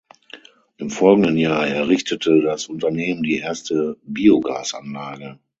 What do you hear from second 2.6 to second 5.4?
Unternehmen die erste Biogasanlage.